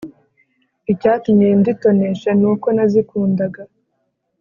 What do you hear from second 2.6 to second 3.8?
nazikundaga